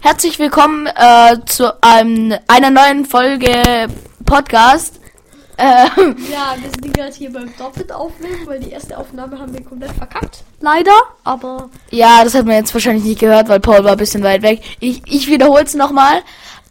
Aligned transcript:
Herzlich 0.00 0.38
willkommen 0.38 0.86
äh, 0.86 1.36
zu 1.46 1.72
ähm, 1.84 2.34
einer 2.46 2.70
neuen 2.70 3.04
Folge 3.04 3.88
Podcast. 4.24 5.00
Äh, 5.56 5.86
Ja, 5.96 6.54
wir 6.56 6.70
sind 6.70 6.94
gerade 6.94 7.12
hier 7.12 7.32
beim 7.32 7.54
doppelt 7.56 7.92
aufnehmen, 7.92 8.46
weil 8.46 8.60
die 8.60 8.70
erste 8.70 8.96
Aufnahme 8.96 9.38
haben 9.38 9.52
wir 9.52 9.64
komplett 9.64 9.92
verkackt. 9.92 10.44
Leider, 10.60 10.92
aber 11.24 11.68
ja, 11.90 12.22
das 12.22 12.34
hat 12.34 12.46
man 12.46 12.54
jetzt 12.56 12.72
wahrscheinlich 12.74 13.04
nicht 13.04 13.20
gehört, 13.20 13.48
weil 13.48 13.60
Paul 13.60 13.82
war 13.84 13.92
ein 13.92 13.98
bisschen 13.98 14.22
weit 14.22 14.42
weg. 14.42 14.62
Ich, 14.80 15.02
ich 15.06 15.26
wiederhole 15.28 15.64
es 15.64 15.74
nochmal. 15.74 16.22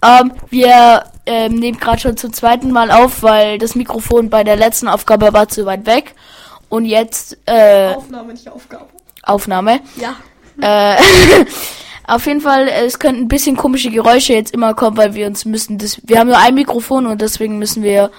Ähm, 0.04 0.32
wir 0.50 1.04
ähm, 1.25 1.55
nehmen 1.55 1.80
gerade 1.80 2.00
schon 2.00 2.18
zum 2.18 2.32
zweiten 2.32 2.71
Mal 2.71 2.91
auf, 2.91 3.23
weil 3.23 3.57
das 3.57 3.75
Mikrofon 3.75 4.30
bei 4.30 4.44
der 4.44 4.55
letzten 4.55 4.88
Aufgabe 4.88 5.34
war 5.34 5.50
zu 5.50 5.66
weit 5.66 5.86
weg. 5.86 6.16
Und 6.70 6.86
jetzt 6.86 7.38
äh, 7.46 7.94
Aufnahme, 7.94 8.34
nicht 8.34 8.50
Aufgabe. 8.50 8.86
Aufnahme. 9.23 9.82
Ja. 9.98 10.16
Äh, 10.62 10.98
auf 12.08 12.26
jeden 12.26 12.42
Fall, 12.42 12.68
äh, 12.70 12.86
es 12.86 13.00
könnten 13.00 13.23
ein 13.23 13.28
bisschen 13.28 13.58
komische 13.58 13.92
Geräusche 13.92 14.34
jetzt 14.34 14.54
immer 14.54 14.73
kommen, 14.73 14.98
weil 14.98 15.13
wir 15.13 15.27
uns 15.27 15.45
müssen 15.45 15.77
das, 15.77 16.00
wir 16.04 16.20
haben 16.20 16.27
nur 16.27 16.40
ein 16.40 16.55
Mikrofon 16.55 17.05
und 17.05 17.22
deswegen 17.22 17.59
müssen 17.59 17.84
wir 17.84 18.12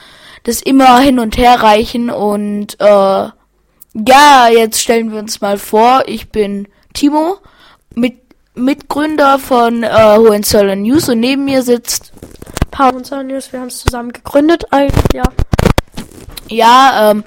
das 0.45 0.63
immer 0.63 0.99
hin 1.01 1.19
und 1.19 1.37
her 1.37 1.61
reichen 1.63 2.11
und 2.11 2.79
äh, 2.81 2.85
ja, 2.85 4.49
jetzt 4.51 4.81
stellen 4.81 5.11
wir 5.11 5.19
uns 5.19 5.41
mal 5.41 5.59
vor, 5.59 6.03
ich 6.07 6.29
bin 6.31 6.69
Timo, 6.93 7.39
mit, 7.95 8.19
Mitgründer 8.55 9.39
von 9.39 9.83
äh, 9.83 10.17
Hohenzollern 10.17 10.83
News 10.83 11.09
und 11.09 11.21
neben 11.21 11.47
mir 11.47 11.63
sitzt, 11.63 12.13
Paul 12.71 12.95
und 12.95 13.11
News, 13.27 13.53
wir 13.53 13.61
haben 13.61 13.69
es 13.69 13.79
zusammen 13.79 14.13
gegründet, 14.13 14.67
eigentlich, 14.71 15.15
ja. 15.15 15.25
ja, 16.49 17.11
ähm, 17.11 17.25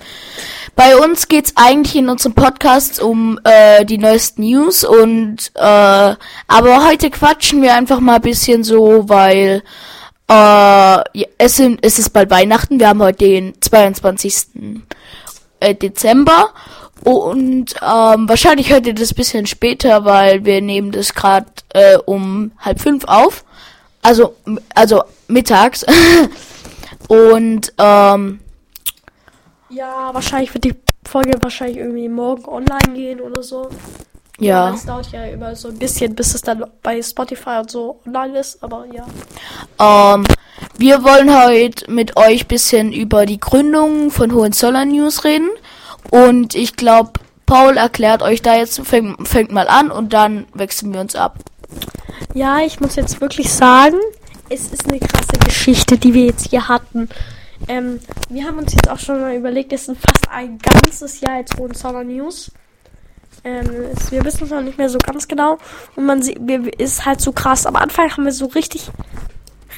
bei 0.76 0.96
uns 0.96 1.28
geht's 1.28 1.54
eigentlich 1.56 1.96
in 1.96 2.10
unserem 2.10 2.34
Podcast 2.34 3.02
um 3.02 3.40
äh, 3.44 3.86
die 3.86 3.98
neuesten 3.98 4.44
News 4.44 4.84
und 4.84 5.52
äh, 5.56 5.60
aber 5.60 6.88
heute 6.88 7.10
quatschen 7.10 7.62
wir 7.62 7.76
einfach 7.76 8.00
mal 8.00 8.16
ein 8.16 8.22
bisschen 8.22 8.64
so, 8.64 9.08
weil 9.10 9.64
äh, 10.28 11.26
es, 11.38 11.58
sind, 11.58 11.80
es 11.86 12.00
ist 12.00 12.12
bald 12.12 12.30
Weihnachten, 12.30 12.80
wir 12.80 12.90
haben 12.90 13.02
heute 13.02 13.26
den 13.26 13.54
22. 13.62 14.48
äh, 15.60 15.76
Dezember 15.76 16.50
und 17.04 17.74
ähm, 17.82 18.30
wahrscheinlich 18.30 18.72
hört 18.72 18.88
ihr 18.88 18.94
das 18.94 19.14
bisschen 19.14 19.46
später, 19.48 20.06
weil 20.06 20.46
wir 20.46 20.62
nehmen 20.62 20.92
das 20.92 21.14
gerade 21.14 21.48
äh, 21.74 21.98
um 21.98 22.52
halb 22.60 22.80
fünf 22.80 23.06
auf, 23.06 23.44
also 24.02 24.36
also 24.74 25.04
mittags 25.28 25.86
und 27.08 27.74
ähm, 27.78 28.40
Ja, 29.72 30.14
wahrscheinlich 30.14 30.54
wird 30.54 30.66
die 30.66 30.76
Folge 31.08 31.38
wahrscheinlich 31.42 31.78
irgendwie 31.78 32.10
morgen 32.10 32.46
online 32.46 32.94
gehen 32.94 33.22
oder 33.22 33.42
so. 33.42 33.70
ja. 34.40 34.74
Es 34.74 34.86
dauert 34.86 35.12
ja 35.12 35.26
immer 35.26 35.56
so 35.56 35.70
ein 35.70 35.80
bisschen, 35.80 36.14
bis 36.16 36.36
es 36.36 36.42
dann 36.42 36.66
bei 36.84 37.02
Spotify 37.02 37.60
und 37.60 37.72
so 37.72 38.02
online 38.06 38.40
ist, 38.40 38.62
aber 38.64 38.86
ja. 38.92 39.06
Ähm, 39.80 40.26
wir 40.78 41.04
wollen 41.04 41.34
heute 41.34 41.90
mit 41.92 42.18
euch 42.18 42.48
bisschen 42.48 42.92
über 42.92 43.26
die 43.26 43.40
Gründung 43.40 44.12
von 44.12 44.34
Hohenzollern 44.34 44.90
News 44.90 45.24
reden. 45.24 45.50
Und 46.10 46.56
ich 46.56 46.76
glaube, 46.76 47.14
Paul 47.46 47.78
erklärt 47.78 48.22
euch 48.22 48.42
da 48.42 48.56
jetzt, 48.56 48.82
fängt, 48.82 49.28
fängt 49.28 49.52
mal 49.52 49.68
an 49.68 49.92
und 49.92 50.14
dann 50.14 50.46
wechseln 50.54 50.94
wir 50.94 51.02
uns 51.02 51.16
ab. 51.16 51.38
Ja, 52.34 52.60
ich 52.60 52.80
muss 52.80 52.96
jetzt 52.96 53.22
wirklich 53.22 53.52
sagen, 53.52 53.98
es 54.50 54.72
ist 54.72 54.90
eine 54.90 55.00
krasse 55.00 55.38
Geschichte, 55.46 55.98
die 55.98 56.14
wir 56.14 56.26
jetzt 56.26 56.50
hier 56.50 56.68
hatten. 56.68 57.10
Ähm, 57.68 58.00
wir 58.30 58.46
haben 58.46 58.58
uns 58.58 58.74
jetzt 58.74 58.90
auch 58.90 59.00
schon 59.00 59.22
mal 59.22 59.36
überlegt, 59.36 59.74
es 59.74 59.86
sind 59.86 59.98
fast 59.98 60.30
ein 60.30 60.58
ganzes 60.58 61.22
Jahr 61.22 61.40
jetzt 61.40 61.58
Hohenzollern 61.58 62.08
News. 62.08 62.52
Ähm, 63.44 63.68
es, 63.96 64.12
wir 64.12 64.24
wissen 64.24 64.44
es 64.44 64.50
noch 64.52 64.62
nicht 64.62 64.78
mehr 64.78 64.90
so 64.90 64.98
ganz 65.00 65.28
genau. 65.28 65.58
Und 65.96 66.06
man 66.06 66.22
sieht, 66.22 66.38
wir, 66.42 66.80
ist 66.80 67.06
halt 67.06 67.22
so 67.22 67.32
krass. 67.32 67.66
Am 67.66 67.76
Anfang 67.76 68.12
haben 68.12 68.26
wir 68.26 68.32
so 68.32 68.48
richtig, 68.48 68.90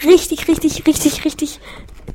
richtig, 0.04 0.48
richtig, 0.48 0.86
richtig, 0.86 1.26
richtig. 1.26 1.60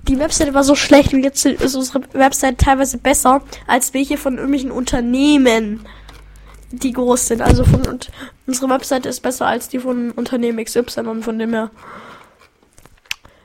Die 0.09 0.19
Webseite 0.19 0.55
war 0.55 0.65
so 0.65 0.75
schlecht 0.75 1.13
und 1.15 1.23
jetzt 1.23 1.45
ist 1.47 1.75
unsere 1.75 2.03
Webseite 2.13 2.57
teilweise 2.57 2.99
besser 2.99 3.43
als 3.67 3.95
welche 3.95 4.17
von 4.19 4.35
irgendwelchen 4.35 4.71
Unternehmen, 4.71 5.87
die 6.71 6.93
groß 6.93 7.29
sind. 7.29 7.43
Also 7.43 7.65
von 7.65 7.87
und 7.87 8.11
unsere 8.47 8.69
Webseite 8.69 9.09
ist 9.09 9.21
besser 9.21 9.47
als 9.47 9.69
die 9.69 9.79
von 9.79 10.11
Unternehmen 10.13 10.63
XY 10.63 11.01
und 11.01 11.23
von 11.23 11.39
dem 11.39 11.53
her. 11.53 11.71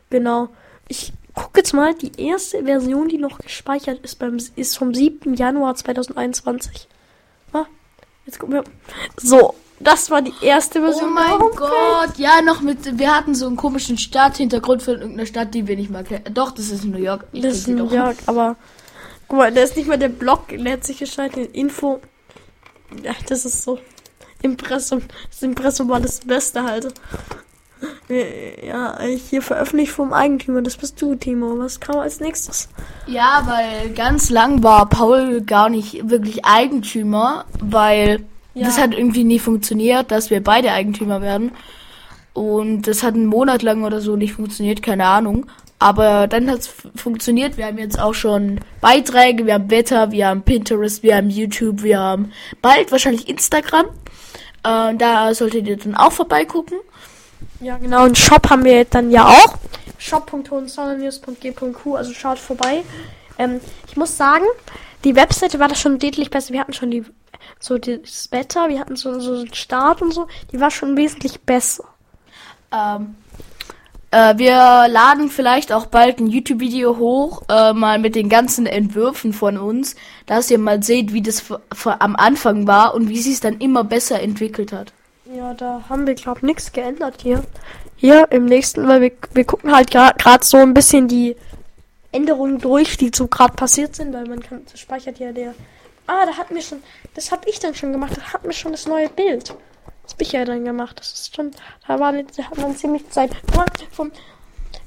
Genau. 0.09 0.49
Ich 0.87 1.13
gucke 1.33 1.59
jetzt 1.59 1.73
mal, 1.73 1.93
die 1.93 2.11
erste 2.17 2.63
Version, 2.63 3.07
die 3.07 3.17
noch 3.17 3.39
gespeichert 3.39 3.99
ist, 4.03 4.19
beim, 4.19 4.37
ist 4.55 4.77
vom 4.77 4.93
7. 4.93 5.33
Januar 5.35 5.75
2021. 5.75 6.87
Ah, 7.53 7.65
jetzt 8.25 8.39
gucken 8.39 8.55
wir. 8.55 8.63
So, 9.17 9.55
das 9.79 10.09
war 10.11 10.21
die 10.21 10.33
erste 10.41 10.81
Version. 10.81 11.09
Homepage. 11.09 11.43
Oh 11.43 11.55
Gott, 11.55 12.17
ja, 12.17 12.41
noch 12.41 12.61
mit, 12.61 12.97
wir 12.97 13.15
hatten 13.15 13.35
so 13.35 13.47
einen 13.47 13.57
komischen 13.57 13.97
Stadthintergrund 13.97 14.81
von 14.81 14.95
irgendeiner 14.95 15.25
Stadt, 15.25 15.53
die 15.53 15.67
wir 15.67 15.75
nicht 15.75 15.89
mal 15.89 16.03
kennen. 16.03 16.33
Doch, 16.33 16.51
das 16.51 16.69
ist 16.69 16.85
New 16.85 16.97
York. 16.97 17.25
Ich 17.31 17.41
Das 17.41 17.55
ist 17.55 17.67
New. 17.67 17.89
York, 17.89 18.17
aber 18.25 18.55
guck 19.27 19.39
mal, 19.39 19.51
da 19.51 19.61
ist 19.61 19.75
nicht 19.75 19.87
mal 19.87 19.97
der 19.97 20.09
Blog, 20.09 20.49
der 20.49 20.73
hat 20.73 20.83
sich 20.83 20.99
geschaltet. 20.99 21.53
Info. 21.55 21.99
Ja, 23.03 23.13
das 23.27 23.45
ist 23.45 23.63
so. 23.63 23.79
Impressum. 24.41 25.01
Das 25.29 25.41
Impressum 25.41 25.89
war 25.89 25.99
das 25.99 26.19
Beste 26.19 26.63
halt. 26.63 26.93
Äh, 28.09 28.67
Ja, 28.67 28.97
hier 29.01 29.41
veröffentlicht 29.41 29.91
vom 29.91 30.13
Eigentümer. 30.13 30.61
Das 30.61 30.77
bist 30.77 31.01
du, 31.01 31.15
Timo. 31.15 31.57
Was 31.59 31.79
kam 31.79 31.97
als 31.99 32.19
nächstes? 32.19 32.69
Ja, 33.07 33.43
weil 33.45 33.89
ganz 33.93 34.29
lang 34.29 34.63
war 34.63 34.87
Paul 34.89 35.41
gar 35.41 35.69
nicht 35.69 36.09
wirklich 36.09 36.45
Eigentümer, 36.45 37.45
weil 37.59 38.23
Ja. 38.53 38.65
das 38.65 38.79
hat 38.79 38.93
irgendwie 38.93 39.23
nie 39.23 39.39
funktioniert, 39.39 40.11
dass 40.11 40.29
wir 40.29 40.43
beide 40.43 40.71
Eigentümer 40.71 41.21
werden. 41.21 41.51
Und 42.33 42.83
das 42.87 43.03
hat 43.03 43.13
einen 43.13 43.27
Monat 43.27 43.61
lang 43.61 43.83
oder 43.83 44.01
so 44.01 44.15
nicht 44.15 44.33
funktioniert, 44.33 44.81
keine 44.81 45.05
Ahnung. 45.05 45.45
Aber 45.79 46.27
dann 46.27 46.49
hat 46.49 46.59
es 46.59 46.73
funktioniert. 46.95 47.57
Wir 47.57 47.65
haben 47.65 47.77
jetzt 47.77 47.99
auch 47.99 48.13
schon 48.13 48.59
Beiträge, 48.79 49.45
wir 49.45 49.55
haben 49.55 49.69
Wetter, 49.69 50.11
wir 50.11 50.27
haben 50.27 50.41
Pinterest, 50.41 51.03
wir 51.03 51.17
haben 51.17 51.29
YouTube, 51.29 51.83
wir 51.83 51.99
haben 51.99 52.31
bald 52.61 52.91
wahrscheinlich 52.91 53.27
Instagram. 53.27 53.87
Äh, 54.63 54.95
da 54.95 55.33
solltet 55.33 55.67
ihr 55.67 55.75
dann 55.77 55.95
auch 55.95 56.13
vorbeigucken. 56.13 56.77
Ja, 57.59 57.77
genau. 57.77 58.05
Und 58.05 58.17
Shop 58.17 58.49
haben 58.49 58.63
wir 58.63 58.85
dann 58.85 59.11
ja 59.11 59.27
auch. 59.27 59.55
shop.hohenzollernnews.g.q, 59.97 61.95
also 61.95 62.13
schaut 62.13 62.39
vorbei. 62.39 62.83
Ähm, 63.37 63.59
ich 63.87 63.95
muss 63.97 64.17
sagen, 64.17 64.45
die 65.03 65.15
Webseite 65.15 65.59
war 65.59 65.67
da 65.67 65.75
schon 65.75 65.99
deutlich 65.99 66.29
besser. 66.29 66.53
Wir 66.53 66.59
hatten 66.59 66.73
schon 66.73 66.91
die, 66.91 67.03
so 67.59 67.77
das 67.77 68.31
Wetter, 68.31 68.69
wir 68.69 68.79
hatten 68.79 68.95
so, 68.95 69.19
so 69.19 69.43
den 69.43 69.53
Start 69.53 70.01
und 70.01 70.13
so. 70.13 70.27
Die 70.51 70.59
war 70.59 70.71
schon 70.71 70.97
wesentlich 70.97 71.41
besser. 71.41 71.85
Ähm, 72.71 73.15
äh, 74.11 74.37
wir 74.37 74.87
laden 74.89 75.29
vielleicht 75.29 75.71
auch 75.71 75.87
bald 75.87 76.19
ein 76.19 76.27
YouTube-Video 76.27 76.97
hoch, 76.97 77.41
äh, 77.49 77.73
mal 77.73 77.97
mit 77.97 78.13
den 78.15 78.29
ganzen 78.29 78.67
Entwürfen 78.67 79.33
von 79.33 79.57
uns, 79.57 79.95
dass 80.27 80.51
ihr 80.51 80.59
mal 80.59 80.83
seht, 80.83 81.13
wie 81.13 81.21
das 81.21 81.43
am 81.85 82.15
Anfang 82.15 82.67
war 82.67 82.93
und 82.93 83.09
wie 83.09 83.17
sich 83.17 83.33
es 83.33 83.39
dann 83.39 83.57
immer 83.57 83.83
besser 83.83 84.21
entwickelt 84.21 84.71
hat. 84.71 84.93
Ja, 85.35 85.53
da 85.55 85.83
haben 85.89 86.05
wir, 86.05 86.13
glaub 86.13 86.43
nichts 86.43 86.71
geändert 86.71 87.21
hier. 87.23 87.43
Hier 87.95 88.27
im 88.31 88.45
nächsten, 88.45 88.87
weil 88.87 89.01
wir, 89.01 89.11
wir 89.33 89.45
gucken 89.45 89.73
halt 89.75 89.89
gerade 89.89 90.45
so 90.45 90.57
ein 90.57 90.75
bisschen 90.75 91.07
die 91.07 91.35
Änderungen 92.11 92.59
durch, 92.59 92.97
die 92.97 93.11
so 93.13 93.27
gerade 93.27 93.53
passiert 93.53 93.95
sind, 93.95 94.13
weil 94.13 94.27
man 94.27 94.41
kann, 94.41 94.61
speichert 94.75 95.17
ja 95.17 95.31
der. 95.31 95.55
Ah, 96.05 96.25
da 96.27 96.37
hatten 96.37 96.53
wir 96.53 96.61
schon, 96.61 96.83
das 97.15 97.31
habe 97.31 97.49
ich 97.49 97.59
dann 97.59 97.73
schon 97.73 97.91
gemacht, 97.91 98.15
da 98.15 98.33
hatten 98.33 98.45
wir 98.45 98.53
schon 98.53 98.73
das 98.73 98.85
neue 98.85 99.09
Bild. 99.09 99.55
Das 100.03 100.13
hab 100.13 100.21
ich 100.21 100.33
ja 100.33 100.45
dann 100.45 100.65
gemacht. 100.65 100.99
Das 100.99 101.13
ist 101.13 101.35
schon, 101.35 101.51
da 101.87 101.99
war, 101.99 102.13
da 102.13 102.43
hat 102.43 102.57
man 102.57 102.75
ziemlich 102.75 103.09
Zeit. 103.09 103.31
Guck 103.51 103.65
vom 103.91 104.11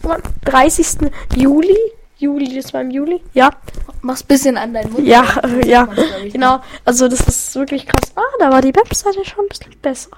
guck 0.00 0.08
mal, 0.08 0.22
30. 0.44 1.10
Juli, 1.34 1.76
Juli, 2.18 2.54
das 2.56 2.72
war 2.72 2.80
im 2.80 2.90
Juli, 2.90 3.22
ja, 3.34 3.50
Mach's 4.02 4.22
bisschen 4.22 4.56
an 4.56 4.72
deinen 4.72 4.92
Mund. 4.92 5.06
ja, 5.06 5.22
Das 5.42 5.50
äh, 5.52 5.68
ja, 5.68 5.88
ich, 6.24 6.32
genau. 6.32 6.60
Also 6.84 7.08
das 7.08 7.20
ist 7.20 7.54
wirklich 7.56 7.86
krass. 7.86 8.12
Ah, 8.14 8.20
da 8.38 8.50
war 8.50 8.62
die 8.62 8.74
Webseite 8.74 9.24
schon 9.24 9.44
ein 9.44 9.48
bisschen 9.48 9.74
besser. 9.82 10.10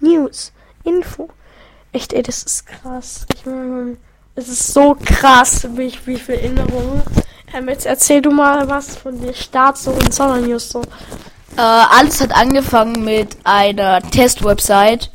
News, 0.00 0.52
Info. 0.84 1.28
Echt, 1.92 2.12
ey, 2.12 2.22
das 2.22 2.42
ist 2.44 2.66
krass. 2.66 3.26
Ich 3.34 3.44
meine, 3.44 3.96
es 4.34 4.48
ist 4.48 4.72
so 4.72 4.96
krass, 5.04 5.66
wie, 5.74 5.82
ich- 5.82 6.06
wie 6.06 6.16
viele 6.16 6.38
Erinnerungen. 6.40 7.02
Ähm, 7.54 7.68
jetzt 7.68 7.84
erzähl 7.84 8.22
du 8.22 8.30
mal 8.30 8.66
was 8.68 8.96
von 8.96 9.20
der 9.20 9.34
Start 9.34 9.76
so 9.76 9.90
und 9.90 10.14
Sonner 10.14 10.38
News 10.40 10.70
so. 10.70 10.80
Äh, 11.56 11.60
alles 11.60 12.20
hat 12.22 12.34
angefangen 12.34 13.04
mit 13.04 13.36
einer 13.44 14.00
Test-Website. 14.00 15.10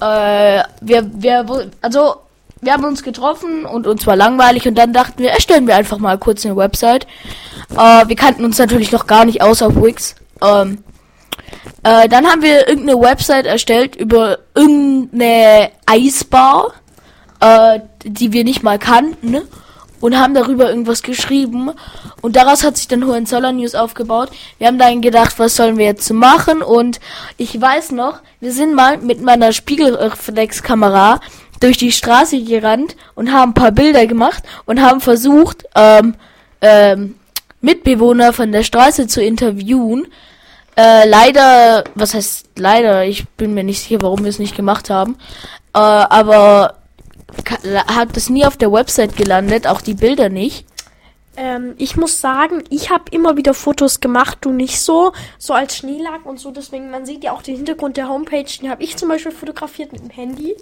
Äh, 0.00 0.62
wir, 0.80 1.10
wir, 1.12 1.70
also, 1.82 2.16
wir 2.60 2.72
haben 2.72 2.84
uns 2.84 3.02
getroffen 3.02 3.64
und 3.64 3.86
uns 3.86 4.06
war 4.06 4.16
langweilig 4.16 4.66
und 4.66 4.76
dann 4.76 4.92
dachten 4.92 5.22
wir, 5.22 5.30
erstellen 5.30 5.66
wir 5.66 5.76
einfach 5.76 5.98
mal 5.98 6.18
kurz 6.18 6.44
eine 6.44 6.56
Website. 6.56 7.06
Äh, 7.76 8.08
wir 8.08 8.16
kannten 8.16 8.44
uns 8.44 8.58
natürlich 8.58 8.92
noch 8.92 9.06
gar 9.06 9.24
nicht 9.24 9.42
aus 9.42 9.62
auf 9.62 9.76
Wix. 9.76 10.16
Ähm, 10.42 10.78
äh, 11.82 12.08
dann 12.08 12.26
haben 12.26 12.42
wir 12.42 12.68
irgendeine 12.68 13.00
Website 13.00 13.46
erstellt 13.46 13.96
über 13.96 14.38
irgendeine 14.54 15.70
Eisbar, 15.86 16.72
äh, 17.40 17.80
die 18.04 18.32
wir 18.32 18.44
nicht 18.44 18.62
mal 18.62 18.78
kannten. 18.78 19.42
und 20.00 20.16
haben 20.16 20.34
darüber 20.34 20.68
irgendwas 20.68 21.02
geschrieben. 21.02 21.72
Und 22.20 22.36
daraus 22.36 22.64
hat 22.64 22.76
sich 22.76 22.88
dann 22.88 23.04
Hohenzollern 23.04 23.56
News 23.56 23.74
aufgebaut. 23.74 24.30
Wir 24.58 24.68
haben 24.68 24.78
dann 24.78 25.00
gedacht, 25.00 25.38
was 25.38 25.56
sollen 25.56 25.76
wir 25.76 25.86
jetzt 25.86 26.12
machen? 26.12 26.62
Und 26.62 27.00
ich 27.36 27.60
weiß 27.60 27.92
noch, 27.92 28.20
wir 28.40 28.52
sind 28.52 28.74
mal 28.74 28.98
mit 28.98 29.22
meiner 29.22 29.52
Spiegelreflexkamera 29.52 31.20
durch 31.60 31.76
die 31.76 31.92
Straße 31.92 32.42
gerannt 32.42 32.96
und 33.14 33.32
haben 33.32 33.50
ein 33.50 33.54
paar 33.54 33.72
Bilder 33.72 34.06
gemacht 34.06 34.42
und 34.66 34.80
haben 34.80 35.00
versucht, 35.00 35.64
ähm, 35.74 36.14
ähm, 36.60 37.14
Mitbewohner 37.60 38.32
von 38.32 38.52
der 38.52 38.62
Straße 38.62 39.06
zu 39.06 39.22
interviewen. 39.22 40.06
Äh, 40.76 41.08
leider, 41.08 41.84
was 41.94 42.14
heißt 42.14 42.46
leider, 42.56 43.04
ich 43.04 43.26
bin 43.30 43.54
mir 43.54 43.64
nicht 43.64 43.82
sicher, 43.82 44.00
warum 44.00 44.22
wir 44.22 44.30
es 44.30 44.38
nicht 44.38 44.56
gemacht 44.56 44.90
haben. 44.90 45.16
Äh, 45.74 45.78
aber 45.78 46.74
hat 47.88 48.16
es 48.16 48.30
nie 48.30 48.46
auf 48.46 48.56
der 48.56 48.72
Website 48.72 49.16
gelandet, 49.16 49.66
auch 49.66 49.80
die 49.80 49.94
Bilder 49.94 50.28
nicht. 50.28 50.66
Ähm, 51.40 51.76
ich 51.78 51.96
muss 51.96 52.20
sagen, 52.20 52.64
ich 52.68 52.90
habe 52.90 53.04
immer 53.12 53.36
wieder 53.36 53.54
Fotos 53.54 54.00
gemacht, 54.00 54.38
du 54.40 54.50
nicht 54.50 54.80
so, 54.80 55.12
so 55.38 55.54
als 55.54 55.76
Schneelag 55.76 56.26
und 56.26 56.40
so. 56.40 56.50
Deswegen, 56.50 56.90
man 56.90 57.06
sieht 57.06 57.22
ja 57.22 57.30
auch 57.30 57.42
den 57.42 57.54
Hintergrund 57.54 57.96
der 57.96 58.08
Homepage, 58.08 58.44
den 58.60 58.68
habe 58.68 58.82
ich 58.82 58.96
zum 58.96 59.08
Beispiel 59.08 59.30
fotografiert 59.30 59.92
mit 59.92 60.02
dem 60.02 60.10
Handy. 60.10 60.56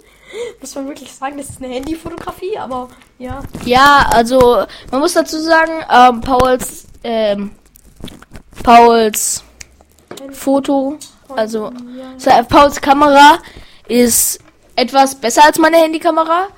Muss 0.61 0.75
man 0.75 0.87
wirklich 0.87 1.11
sagen, 1.11 1.39
das 1.39 1.49
ist 1.49 1.63
eine 1.63 1.73
Handyfotografie, 1.73 2.59
aber 2.59 2.89
ja. 3.17 3.41
Ja, 3.65 4.05
also 4.11 4.65
man 4.91 5.01
muss 5.01 5.13
dazu 5.13 5.39
sagen, 5.39 5.71
ähm, 5.91 6.21
Pauls, 6.21 6.85
ähm, 7.03 7.51
Pauls 8.63 9.43
Foto, 10.31 10.99
also 11.35 11.71
ja. 12.19 12.43
Pauls 12.43 12.79
Kamera 12.79 13.39
ist 13.87 14.39
etwas 14.75 15.15
besser 15.15 15.43
als 15.43 15.57
meine 15.57 15.77
Handykamera. 15.77 16.49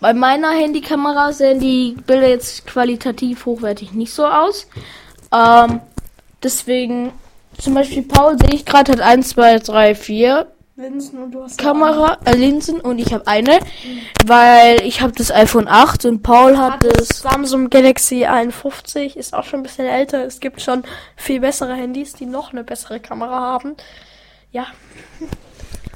Bei 0.00 0.14
meiner 0.14 0.50
Handykamera 0.50 1.32
sehen 1.32 1.60
die 1.60 1.96
Bilder 2.06 2.28
jetzt 2.28 2.66
qualitativ 2.66 3.46
hochwertig 3.46 3.92
nicht 3.92 4.12
so 4.12 4.26
aus. 4.26 4.66
Ähm, 5.32 5.80
deswegen, 6.42 7.12
zum 7.58 7.74
Beispiel 7.74 8.02
Paul 8.02 8.38
sehe 8.38 8.54
ich 8.54 8.64
gerade 8.64 8.92
hat 8.92 9.00
1, 9.00 9.28
2, 9.28 9.58
3, 9.58 9.94
4 9.94 10.46
Linsen 10.80 11.22
und 11.22 11.32
du 11.32 11.42
hast 11.42 11.58
Kamera, 11.58 12.18
äh, 12.24 12.34
Linsen 12.34 12.80
und 12.80 12.98
ich 12.98 13.12
habe 13.12 13.26
eine, 13.26 13.56
mhm. 13.60 14.00
weil 14.24 14.80
ich 14.82 15.02
habe 15.02 15.12
das 15.12 15.30
iPhone 15.30 15.68
8 15.68 16.06
und 16.06 16.22
Paul 16.22 16.56
hat, 16.56 16.84
hat 16.84 16.84
das 16.84 17.08
Samsung 17.08 17.68
Galaxy 17.68 18.24
51, 18.24 19.16
ist 19.18 19.34
auch 19.34 19.44
schon 19.44 19.60
ein 19.60 19.62
bisschen 19.62 19.86
älter. 19.86 20.24
Es 20.24 20.40
gibt 20.40 20.62
schon 20.62 20.84
viel 21.16 21.40
bessere 21.40 21.74
Handys, 21.74 22.14
die 22.14 22.24
noch 22.24 22.52
eine 22.52 22.64
bessere 22.64 22.98
Kamera 22.98 23.40
haben. 23.40 23.76
Ja. 24.52 24.66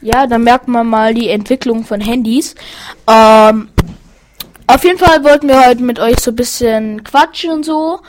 Ja, 0.04 0.26
da 0.26 0.36
merkt 0.36 0.68
man 0.68 0.86
mal 0.86 1.14
die 1.14 1.30
Entwicklung 1.30 1.82
von 1.82 1.98
Handys. 1.98 2.54
Ähm, 3.08 3.70
auf 4.66 4.84
jeden 4.84 4.98
Fall 4.98 5.24
wollten 5.24 5.48
wir 5.48 5.66
heute 5.66 5.82
mit 5.82 5.98
euch 5.98 6.20
so 6.20 6.30
ein 6.30 6.36
bisschen 6.36 7.02
quatschen 7.04 7.50
und 7.50 7.64
so. 7.64 8.00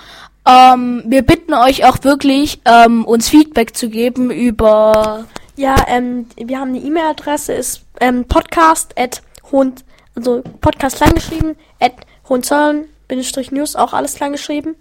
Ähm, 0.45 1.03
wir 1.05 1.21
bitten 1.21 1.53
euch 1.53 1.85
auch 1.85 2.03
wirklich, 2.03 2.59
ähm, 2.65 3.05
uns 3.05 3.29
Feedback 3.29 3.77
zu 3.77 3.87
geben 3.87 4.29
über. 4.29 5.23
Ja, 5.55 5.85
ähm, 5.87 6.27
wir 6.35 6.59
haben 6.59 6.75
eine 6.75 6.79
E-Mail-Adresse, 6.79 7.53
ist 7.53 7.85
ähm, 8.01 8.25
podcast 8.25 8.93
at 8.99 9.21
Hund, 9.53 9.85
also 10.15 10.43
Podcast 10.59 10.97
klein 10.97 11.13
geschrieben, 11.13 11.55
at 11.79 11.93
Hohenzollern, 12.27 12.89
Bindestrich 13.07 13.53
News, 13.53 13.77
auch 13.77 13.93
alles 13.93 14.15
klein 14.15 14.33
geschrieben. 14.33 14.75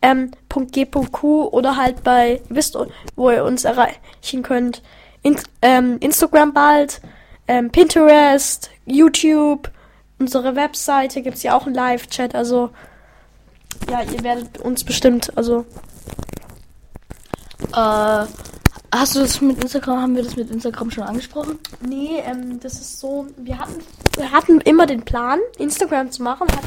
Ähm, 0.00 0.30
.g.q 0.48 1.48
oder 1.52 1.76
halt 1.76 2.02
bei, 2.04 2.40
wisst 2.48 2.74
wo 3.16 3.30
ihr 3.30 3.44
uns 3.44 3.64
erreichen 3.66 4.42
könnt, 4.42 4.80
in, 5.28 5.40
ähm, 5.62 5.96
Instagram 6.00 6.52
bald, 6.52 7.00
ähm, 7.46 7.70
Pinterest, 7.70 8.70
YouTube, 8.86 9.70
unsere 10.18 10.56
Webseite 10.56 11.22
gibt 11.22 11.36
es 11.36 11.42
ja 11.42 11.56
auch 11.56 11.66
einen 11.66 11.74
Live-Chat, 11.74 12.34
also 12.34 12.70
ja, 13.90 14.02
ihr 14.02 14.22
werdet 14.22 14.58
uns 14.58 14.84
bestimmt, 14.84 15.36
also. 15.36 15.64
Äh, 17.72 18.26
hast 18.92 19.14
du 19.14 19.20
das 19.20 19.40
mit 19.40 19.62
Instagram, 19.62 20.02
haben 20.02 20.16
wir 20.16 20.22
das 20.22 20.36
mit 20.36 20.50
Instagram 20.50 20.90
schon 20.90 21.04
angesprochen? 21.04 21.58
Nee, 21.80 22.22
ähm, 22.24 22.60
das 22.60 22.74
ist 22.74 23.00
so, 23.00 23.26
wir 23.36 23.58
hatten, 23.58 23.82
wir 24.16 24.32
hatten 24.32 24.60
immer 24.62 24.86
den 24.86 25.02
Plan, 25.02 25.38
Instagram 25.58 26.10
zu 26.10 26.22
machen, 26.22 26.48
hat 26.50 26.64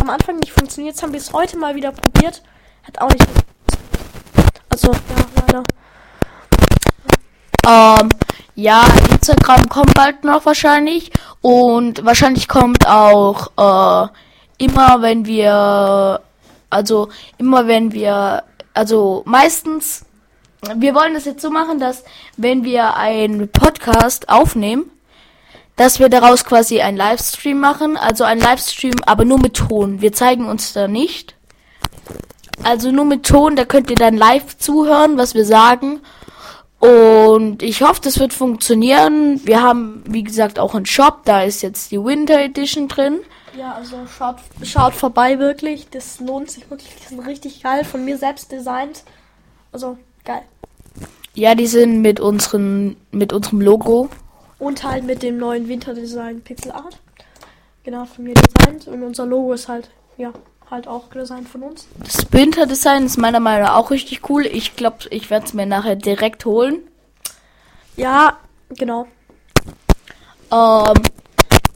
am 0.00 0.10
Anfang 0.10 0.36
nicht 0.36 0.52
funktioniert, 0.52 0.94
jetzt 0.94 1.02
haben 1.02 1.12
wir 1.12 1.20
es 1.20 1.32
heute 1.32 1.58
mal 1.58 1.74
wieder 1.74 1.92
probiert, 1.92 2.42
hat 2.84 3.00
auch 3.00 3.10
nicht 3.10 3.26
Also, 4.70 4.92
ja, 4.92 5.42
leider. 5.46 5.64
Ähm, 7.66 8.08
ja, 8.54 8.84
Instagram 9.10 9.68
kommt 9.68 9.94
bald 9.94 10.24
noch 10.24 10.44
wahrscheinlich. 10.46 11.10
Und 11.40 12.04
wahrscheinlich 12.04 12.48
kommt 12.48 12.86
auch 12.86 13.48
äh, 13.56 14.64
immer, 14.64 15.02
wenn 15.02 15.26
wir, 15.26 16.20
also 16.70 17.08
immer 17.38 17.66
wenn 17.66 17.92
wir, 17.92 18.44
also 18.74 19.22
meistens, 19.26 20.04
wir 20.76 20.94
wollen 20.94 21.14
das 21.14 21.24
jetzt 21.24 21.42
so 21.42 21.50
machen, 21.50 21.80
dass 21.80 22.04
wenn 22.36 22.62
wir 22.64 22.96
einen 22.96 23.48
Podcast 23.50 24.28
aufnehmen, 24.28 24.90
dass 25.76 25.98
wir 25.98 26.08
daraus 26.08 26.44
quasi 26.44 26.80
einen 26.80 26.96
Livestream 26.96 27.58
machen. 27.58 27.96
Also 27.96 28.24
ein 28.24 28.38
Livestream, 28.38 28.94
aber 29.06 29.24
nur 29.24 29.38
mit 29.38 29.54
Ton. 29.54 30.00
Wir 30.00 30.12
zeigen 30.12 30.46
uns 30.46 30.72
da 30.72 30.88
nicht. 30.88 31.34
Also 32.62 32.92
nur 32.92 33.04
mit 33.04 33.26
Ton, 33.26 33.56
da 33.56 33.64
könnt 33.64 33.90
ihr 33.90 33.96
dann 33.96 34.16
live 34.16 34.56
zuhören, 34.58 35.16
was 35.16 35.34
wir 35.34 35.44
sagen. 35.44 36.00
Und 36.82 37.62
ich 37.62 37.80
hoffe, 37.82 38.00
das 38.02 38.18
wird 38.18 38.32
funktionieren. 38.32 39.40
Wir 39.44 39.62
haben, 39.62 40.02
wie 40.04 40.24
gesagt, 40.24 40.58
auch 40.58 40.74
einen 40.74 40.84
Shop. 40.84 41.20
Da 41.24 41.44
ist 41.44 41.62
jetzt 41.62 41.92
die 41.92 42.02
Winter 42.02 42.40
Edition 42.40 42.88
drin. 42.88 43.20
Ja, 43.56 43.74
also 43.74 43.98
schaut, 44.18 44.38
schaut 44.64 44.92
vorbei 44.92 45.38
wirklich. 45.38 45.88
Das 45.90 46.18
lohnt 46.18 46.50
sich 46.50 46.68
wirklich. 46.68 46.92
Die 46.96 47.14
sind 47.14 47.20
richtig 47.20 47.62
geil. 47.62 47.84
Von 47.84 48.04
mir 48.04 48.18
selbst 48.18 48.50
designt. 48.50 49.04
Also 49.70 49.96
geil. 50.24 50.42
Ja, 51.34 51.54
die 51.54 51.68
sind 51.68 52.02
mit 52.02 52.18
unseren, 52.18 52.96
mit 53.12 53.32
unserem 53.32 53.60
Logo. 53.60 54.08
Und 54.58 54.82
halt 54.82 55.04
mit 55.04 55.22
dem 55.22 55.36
neuen 55.38 55.68
Winterdesign 55.68 56.40
Pixel 56.40 56.72
Art. 56.72 56.98
Genau, 57.84 58.06
von 58.06 58.24
mir 58.24 58.34
designt. 58.34 58.88
Und 58.88 59.04
unser 59.04 59.24
Logo 59.24 59.52
ist 59.52 59.68
halt, 59.68 59.88
ja, 60.16 60.32
halt 60.70 60.88
auch 60.88 61.08
Design 61.10 61.46
von 61.46 61.62
uns. 61.62 61.86
Das 61.98 62.32
Winter-Design 62.32 63.06
ist 63.06 63.18
meiner 63.18 63.40
Meinung 63.40 63.62
nach 63.62 63.76
auch 63.76 63.90
richtig 63.90 64.28
cool. 64.30 64.46
Ich 64.46 64.76
glaube, 64.76 64.98
ich 65.10 65.30
werde 65.30 65.46
es 65.46 65.54
mir 65.54 65.66
nachher 65.66 65.96
direkt 65.96 66.44
holen. 66.44 66.78
Ja, 67.96 68.38
genau. 68.70 69.06
Ähm, 70.50 70.94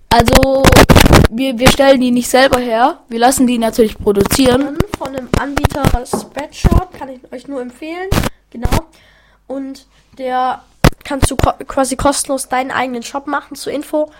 also, 0.09 0.63
wir, 1.31 1.59
wir 1.59 1.69
stellen 1.69 2.01
die 2.01 2.11
nicht 2.11 2.29
selber 2.29 2.59
her. 2.59 3.01
Wir 3.09 3.19
lassen 3.19 3.47
die 3.47 3.59
natürlich 3.59 3.99
produzieren. 3.99 4.79
Von 4.97 5.09
einem 5.09 5.29
Anbieter 5.39 5.85
Spreadshop 6.07 6.93
kann 6.99 7.09
ich 7.09 7.21
euch 7.33 7.49
nur 7.49 7.61
empfehlen. 7.61 8.09
Genau. 8.51 8.87
Und 9.47 9.87
der 10.19 10.63
kannst 11.05 11.31
du 11.31 11.37
quasi 11.37 11.97
kostenlos 11.97 12.49
deinen 12.49 12.71
eigenen 12.71 13.03
Shop 13.03 13.27
machen 13.27 13.57
zur 13.57 13.73
Info. 13.73 14.11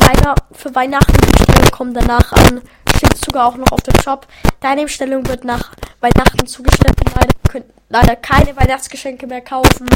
Leider 0.00 0.34
für 0.52 0.74
Weihnachten 0.74 1.12
die 1.12 1.70
kommen 1.70 1.94
danach 1.94 2.32
an 2.32 2.62
steht 3.00 3.24
sogar 3.24 3.46
auch 3.46 3.56
noch 3.56 3.72
auf 3.72 3.80
dem 3.82 3.98
Shop. 4.02 4.26
Deine 4.60 4.82
Bestellung 4.82 5.26
wird 5.26 5.44
nach 5.44 5.72
Weihnachten 6.00 6.46
zugestellt. 6.46 6.94
Leider 7.14 7.34
könnt 7.48 7.66
leider 7.88 8.16
keine 8.16 8.54
Weihnachtsgeschenke 8.56 9.26
mehr 9.26 9.40
kaufen. 9.40 9.88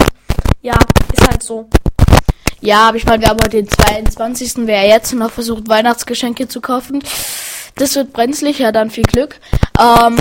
Ja, 0.63 0.79
ist 1.13 1.29
halt 1.29 1.43
so. 1.43 1.69
Ja, 2.61 2.89
aber 2.89 2.97
ich 2.97 3.05
meine, 3.05 3.21
wir 3.23 3.29
haben 3.29 3.41
heute 3.43 3.63
den 3.63 3.69
22. 3.69 4.67
Wer 4.67 4.87
jetzt 4.89 5.13
noch 5.13 5.31
versucht, 5.31 5.69
Weihnachtsgeschenke 5.69 6.49
zu 6.49 6.63
kaufen, 6.63 7.03
das 7.77 7.95
wird 7.95 8.15
brenzlig, 8.15 8.61
ja, 8.61 8.73
dann 8.73 8.91
viel 8.91 9.05
Glück. 9.05 9.39
Ähm, 9.79 10.17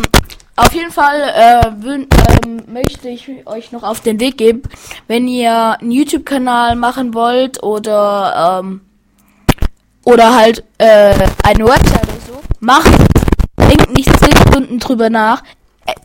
auf 0.58 0.74
jeden 0.74 0.92
Fall 0.92 1.22
äh, 1.36 1.68
ähm, 1.68 2.63
möchte 2.68 3.08
ich 3.08 3.30
euch 3.46 3.72
noch 3.72 3.84
auf 3.84 4.02
den 4.02 4.20
Weg 4.20 4.38
geben, 4.38 4.63
wenn 5.08 5.28
ihr 5.28 5.80
einen 5.80 5.92
YouTube-Kanal 5.92 6.75
machen 6.75 7.13
wollt 7.13 7.63
oder 7.63 8.60
ähm, 8.62 8.82
oder 10.05 10.36
halt 10.36 10.63
äh, 10.77 11.27
eine 11.43 11.65
Website 11.65 12.03
oder 12.03 12.19
so, 12.27 12.41
macht, 12.60 12.91
denkt 13.57 13.91
nicht 13.95 14.10
zehn 14.19 14.36
Stunden 14.48 14.79
drüber 14.79 15.10
nach. 15.10 15.43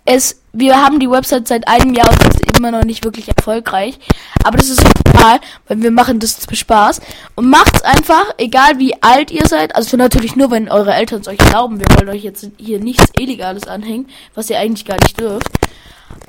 Es, 0.05 0.40
wir 0.52 0.83
haben 0.83 0.99
die 0.99 1.11
Website 1.11 1.47
seit 1.47 1.69
einem 1.69 1.95
Jahr 1.95 2.09
und 2.11 2.21
ist 2.21 2.57
immer 2.59 2.71
noch 2.73 2.85
nicht 2.85 3.05
wirklich 3.05 3.28
erfolgreich. 3.28 3.99
Aber 4.43 4.57
das 4.57 4.69
ist 4.71 4.85
egal, 5.07 5.40
weil 5.69 5.83
wir 5.83 5.90
machen 5.90 6.19
das 6.19 6.40
zum 6.40 6.55
Spaß. 6.55 7.00
Und 7.37 7.49
macht's 7.49 7.83
einfach, 7.83 8.35
egal 8.38 8.78
wie 8.78 9.00
alt 9.02 9.31
ihr 9.31 9.47
seid. 9.47 9.76
Also 9.76 9.97
natürlich 9.97 10.37
nur, 10.37 10.50
wenn 10.50 10.69
eure 10.69 10.95
Eltern 10.95 11.21
es 11.21 11.28
euch 11.28 11.38
erlauben. 11.38 11.78
Wir 11.78 11.87
wollen 11.97 12.09
euch 12.09 12.25
jetzt 12.25 12.49
hier 12.57 12.81
nichts 12.81 13.12
Illegales 13.19 13.69
anhängen, 13.69 14.09
was 14.35 14.50
ihr 14.50 14.59
eigentlich 14.59 14.85
gar 14.85 14.99
nicht 15.00 15.21
dürft. 15.21 15.49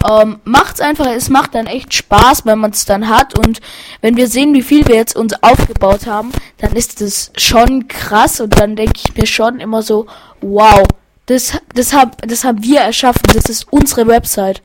Ähm, 0.09 0.39
macht's 0.43 0.81
einfach, 0.81 1.07
es 1.07 1.29
macht 1.29 1.55
dann 1.55 1.65
echt 1.65 1.93
Spaß, 1.93 2.45
wenn 2.45 2.59
man 2.59 2.71
es 2.71 2.85
dann 2.85 3.09
hat. 3.09 3.37
Und 3.37 3.59
wenn 4.01 4.15
wir 4.15 4.27
sehen, 4.27 4.53
wie 4.53 4.61
viel 4.61 4.87
wir 4.87 4.95
jetzt 4.95 5.15
uns 5.15 5.33
aufgebaut 5.41 6.05
haben, 6.05 6.31
dann 6.59 6.73
ist 6.73 7.01
das 7.01 7.31
schon 7.37 7.87
krass. 7.87 8.39
Und 8.39 8.59
dann 8.59 8.75
denke 8.75 8.99
ich 9.03 9.15
mir 9.15 9.25
schon 9.25 9.59
immer 9.59 9.81
so, 9.81 10.07
wow, 10.41 10.85
das, 11.25 11.59
das, 11.73 11.93
hab, 11.93 12.21
das 12.27 12.43
haben 12.43 12.63
wir 12.63 12.81
erschaffen, 12.81 13.21
das 13.33 13.45
ist 13.45 13.71
unsere 13.71 14.07
Website. 14.07 14.61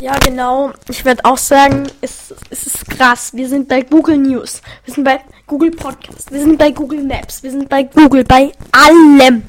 Ja, 0.00 0.16
genau. 0.18 0.72
Ich 0.88 1.04
werde 1.04 1.24
auch 1.24 1.38
sagen, 1.38 1.88
es, 2.00 2.32
es 2.50 2.66
ist 2.68 2.88
krass. 2.88 3.32
Wir 3.34 3.48
sind 3.48 3.66
bei 3.66 3.82
Google 3.82 4.18
News, 4.18 4.62
wir 4.84 4.94
sind 4.94 5.02
bei 5.02 5.20
Google 5.46 5.72
Podcast, 5.72 6.30
wir 6.30 6.40
sind 6.40 6.56
bei 6.56 6.70
Google 6.70 7.02
Maps, 7.02 7.42
wir 7.42 7.50
sind 7.50 7.68
bei 7.68 7.82
Google, 7.82 8.22
bei 8.22 8.52
allem 8.70 9.42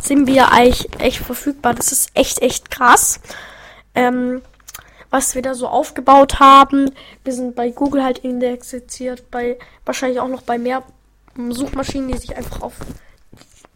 sind 0.00 0.28
wir 0.28 0.52
eigentlich 0.52 0.88
echt 1.00 1.18
verfügbar. 1.18 1.74
Das 1.74 1.90
ist 1.90 2.10
echt, 2.14 2.40
echt 2.40 2.70
krass. 2.70 3.18
Ähm, 3.96 4.42
was 5.10 5.34
wir 5.34 5.42
da 5.42 5.54
so 5.54 5.68
aufgebaut 5.68 6.38
haben. 6.40 6.90
Wir 7.24 7.32
sind 7.32 7.54
bei 7.54 7.70
Google 7.70 8.04
halt 8.04 8.18
indexiert, 8.18 9.30
bei 9.30 9.58
wahrscheinlich 9.84 10.20
auch 10.20 10.28
noch 10.28 10.42
bei 10.42 10.58
mehr 10.58 10.82
Suchmaschinen, 11.36 12.08
die 12.08 12.18
sich 12.18 12.36
einfach 12.36 12.62
auf 12.62 12.74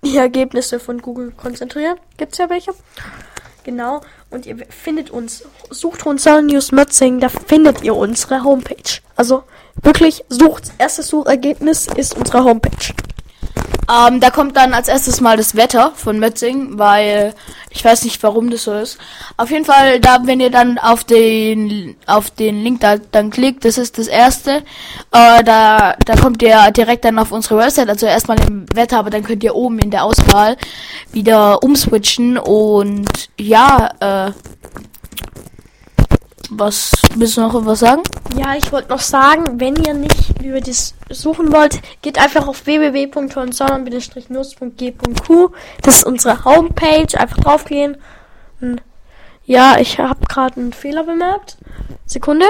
die 0.05 0.17
Ergebnisse 0.17 0.81
von 0.81 1.01
Google 1.01 1.33
konzentrieren. 1.33 1.97
Gibt's 2.17 2.39
ja 2.39 2.51
welche. 2.51 2.73
Genau. 3.65 4.01
Und 4.31 4.47
ihr 4.47 4.59
findet 4.69 5.11
uns. 5.11 5.45
Sucht 5.71 6.05
News 6.05 6.73
Mötzing, 6.73 7.21
da 7.21 7.29
findet 7.29 7.83
ihr 7.83 7.95
unsere 7.95 8.43
Homepage. 8.43 9.01
Also 9.17 9.45
wirklich 9.83 10.25
sucht. 10.29 10.73
Erstes 10.79 11.09
Suchergebnis 11.09 11.87
ist 11.87 12.17
unsere 12.17 12.45
Homepage. 12.45 12.95
Ähm, 13.91 14.21
da 14.21 14.31
kommt 14.31 14.57
dann 14.57 14.75
als 14.75 14.89
erstes 14.89 15.21
mal 15.21 15.37
das 15.37 15.57
Wetter 15.57 15.93
von 15.97 16.19
Metzing, 16.19 16.79
weil 16.79 17.35
ich 17.71 17.85
weiß 17.85 18.05
nicht, 18.05 18.23
warum 18.23 18.51
das 18.51 18.65
so 18.65 18.73
ist. 18.73 18.99
Auf 19.37 19.51
jeden 19.51 19.65
Fall, 19.65 19.99
da, 19.99 20.21
wenn 20.25 20.41
ihr 20.41 20.51
dann 20.51 20.79
auf 20.79 21.05
den 21.05 21.97
auf 22.07 22.31
den 22.31 22.63
Link 22.63 22.81
da 22.81 22.97
dann 22.99 23.31
klickt, 23.31 23.65
das 23.65 23.79
ist 23.79 23.99
das 23.99 24.07
erste. 24.07 24.63
Äh, 25.11 25.43
da 25.45 25.97
da 26.05 26.17
kommt 26.17 26.43
ihr 26.43 26.71
direkt 26.71 27.05
dann 27.05 27.19
auf 27.19 27.33
unsere 27.33 27.59
Website, 27.59 27.89
also 27.89 28.07
erstmal 28.07 28.41
im 28.41 28.67
Wetter, 28.75 28.99
aber 28.99 29.11
dann 29.11 29.25
könnt 29.25 29.43
ihr 29.43 29.55
oben 29.55 29.79
in 29.81 29.91
der 29.91 30.05
Auswahl 30.05 30.57
wieder 31.13 31.63
umswitchen 31.63 32.39
und 32.39 33.09
ja, 33.39 33.91
äh, 34.01 34.33
was 36.51 36.93
willst 37.17 37.37
du 37.37 37.41
noch 37.41 37.67
was 37.67 37.81
sagen? 37.81 38.03
Ja, 38.37 38.55
ich 38.57 38.73
wollte 38.73 38.91
noch 38.91 39.01
sagen, 39.01 39.61
wenn 39.61 39.77
ihr 39.77 39.95
nicht 39.95 40.43
über 40.43 40.61
das 40.61 40.95
suchen 41.11 41.53
wollt, 41.53 41.81
geht 42.03 42.19
einfach 42.19 42.49
auf 42.49 42.67
www.hohenzollern-news.g.q. 42.67 45.53
Das 45.83 45.97
ist 45.97 46.05
unsere 46.05 46.45
Homepage. 46.45 47.19
Einfach 47.19 47.39
draufgehen. 47.39 47.97
Ja, 49.45 49.77
ich 49.79 49.99
habe 49.99 50.25
gerade 50.29 50.61
einen 50.61 50.73
Fehler 50.73 51.03
bemerkt. 51.05 51.57
Sekunde. 52.07 52.47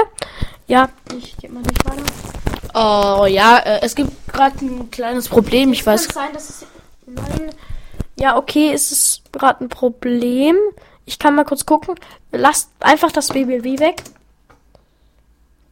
Ja, 0.67 0.89
ich 1.17 1.35
gebe 1.37 1.55
mal 1.55 1.61
nicht 1.61 1.83
weiter. 1.85 2.03
Oh 2.73 3.25
ja, 3.25 3.57
äh, 3.57 3.79
es 3.81 3.95
gibt 3.95 4.11
gerade 4.31 4.63
ein 4.63 4.89
kleines 4.89 5.27
Problem. 5.27 5.73
Ich 5.73 5.85
weiß. 5.85 6.07
Kann 6.07 6.25
sein, 6.25 6.33
dass 6.33 6.49
es 6.49 6.65
nein. 7.05 7.49
Ja, 8.17 8.37
okay, 8.37 8.71
ist 8.71 8.91
es 8.91 9.21
gerade 9.31 9.63
ein 9.63 9.69
Problem. 9.69 10.55
Ich 11.05 11.19
kann 11.19 11.35
mal 11.35 11.45
kurz 11.45 11.65
gucken. 11.65 11.95
Lasst 12.31 12.69
einfach 12.79 13.11
das 13.11 13.33
www 13.33 13.79
weg. 13.79 14.03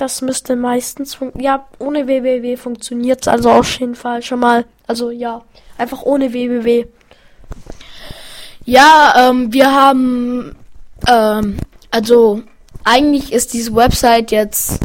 Das 0.01 0.23
müsste 0.23 0.55
meistens 0.55 1.15
ja 1.37 1.67
ohne 1.77 2.07
www 2.07 2.57
funktioniert 2.57 3.27
also 3.27 3.51
auf 3.51 3.79
jeden 3.79 3.93
Fall 3.93 4.23
schon 4.23 4.39
mal. 4.39 4.65
Also 4.87 5.11
ja, 5.11 5.43
einfach 5.77 6.01
ohne 6.01 6.33
www. 6.33 6.87
Ja, 8.65 9.13
ähm, 9.15 9.53
wir 9.53 9.71
haben 9.71 10.55
ähm, 11.07 11.57
also 11.91 12.41
eigentlich 12.83 13.31
ist 13.31 13.53
diese 13.53 13.75
Website 13.75 14.31
jetzt 14.31 14.79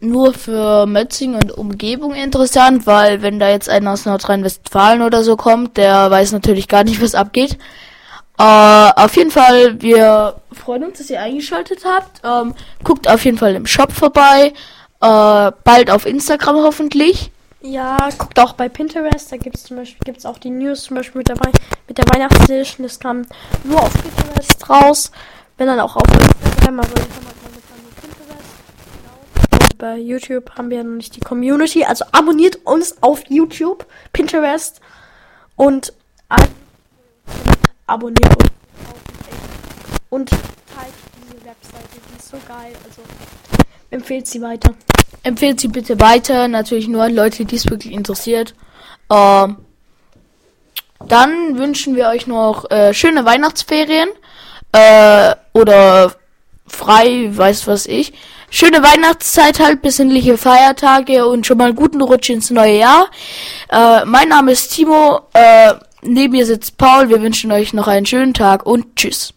nur 0.00 0.32
für 0.32 0.86
Mötzing 0.86 1.34
und 1.34 1.52
Umgebung 1.52 2.14
interessant, 2.14 2.86
weil 2.86 3.20
wenn 3.20 3.38
da 3.38 3.50
jetzt 3.50 3.68
einer 3.68 3.92
aus 3.92 4.06
Nordrhein-Westfalen 4.06 5.02
oder 5.02 5.22
so 5.24 5.36
kommt, 5.36 5.76
der 5.76 6.10
weiß 6.10 6.32
natürlich 6.32 6.68
gar 6.68 6.84
nicht, 6.84 7.02
was 7.02 7.14
abgeht. 7.14 7.58
Äh, 8.36 8.90
auf 8.96 9.16
jeden 9.16 9.30
Fall, 9.30 9.80
wir 9.80 10.36
freuen 10.52 10.84
uns, 10.84 10.98
dass 10.98 11.10
ihr 11.10 11.20
eingeschaltet 11.20 11.84
habt. 11.84 12.20
Ähm, 12.24 12.54
guckt 12.82 13.08
auf 13.08 13.24
jeden 13.24 13.38
Fall 13.38 13.54
im 13.54 13.66
Shop 13.66 13.92
vorbei. 13.92 14.52
Äh, 15.00 15.52
bald 15.62 15.90
auf 15.90 16.04
Instagram 16.04 16.56
hoffentlich. 16.56 17.30
Ja, 17.60 18.08
guckt 18.18 18.38
auch 18.40 18.54
bei 18.54 18.68
Pinterest. 18.68 19.30
Da 19.30 19.36
gibt 19.36 19.56
es 19.56 19.64
zum 19.64 19.76
Beispiel 19.76 20.00
gibt's 20.04 20.26
auch 20.26 20.38
die 20.38 20.50
News 20.50 20.82
zum 20.82 20.96
Beispiel 20.96 21.20
mit 21.20 21.28
der, 21.28 21.36
Wei 21.36 21.50
mit 21.86 21.96
der 21.96 22.04
Weihnachtsedition. 22.06 22.84
Das 22.84 22.98
kam 22.98 23.22
nur 23.62 23.80
auf 23.80 23.92
Pinterest 23.92 24.68
raus. 24.68 25.12
Wenn 25.56 25.68
dann 25.68 25.78
auch 25.78 25.94
auf 25.94 26.02
Instagram, 26.02 26.80
aber 26.80 26.88
ich 26.88 27.00
habe 27.00 27.26
momentan 27.40 27.78
Pinterest. 28.00 28.50
Genau. 29.00 29.68
Bei 29.78 29.96
YouTube 29.96 30.50
haben 30.58 30.70
wir 30.70 30.82
noch 30.82 30.96
nicht 30.96 31.14
die 31.14 31.20
Community. 31.20 31.84
Also 31.84 32.04
abonniert 32.10 32.56
uns 32.66 33.00
auf 33.00 33.22
YouTube, 33.28 33.86
Pinterest 34.12 34.80
und 35.54 35.92
abonniert 37.86 38.42
uns 38.42 38.50
und 40.10 40.30
teilt 40.30 40.94
diese 41.16 41.44
Webseite, 41.44 42.00
die 42.08 42.18
ist 42.18 42.28
so 42.28 42.36
geil. 42.48 42.72
Also 42.84 43.02
empfehlt 43.90 44.26
sie 44.26 44.40
weiter. 44.40 44.74
Empfehlt 45.22 45.60
sie 45.60 45.68
bitte 45.68 46.00
weiter, 46.00 46.48
natürlich 46.48 46.88
nur 46.88 47.02
an 47.02 47.14
Leute, 47.14 47.44
die 47.44 47.56
es 47.56 47.68
wirklich 47.68 47.92
interessiert. 47.92 48.54
Ähm, 49.10 49.56
dann 51.08 51.58
wünschen 51.58 51.96
wir 51.96 52.08
euch 52.08 52.26
noch 52.26 52.70
äh, 52.70 52.94
schöne 52.94 53.24
Weihnachtsferien 53.24 54.08
äh, 54.72 55.34
oder 55.52 56.14
frei, 56.66 57.28
weiß 57.30 57.66
was 57.66 57.86
ich. 57.86 58.12
Schöne 58.50 58.82
Weihnachtszeit 58.82 59.58
halt, 59.58 59.82
besinnliche 59.82 60.38
Feiertage 60.38 61.26
und 61.26 61.46
schon 61.46 61.58
mal 61.58 61.66
einen 61.66 61.76
guten 61.76 62.00
Rutsch 62.00 62.30
ins 62.30 62.50
neue 62.50 62.78
Jahr. 62.78 63.08
Äh, 63.68 64.04
mein 64.04 64.28
Name 64.28 64.52
ist 64.52 64.68
Timo. 64.68 65.22
Äh, 65.32 65.74
Neben 66.06 66.32
mir 66.32 66.46
sitzt 66.46 66.76
Paul. 66.76 67.08
Wir 67.08 67.22
wünschen 67.22 67.50
euch 67.50 67.72
noch 67.72 67.88
einen 67.88 68.06
schönen 68.06 68.34
Tag 68.34 68.66
und 68.66 68.96
tschüss. 68.96 69.32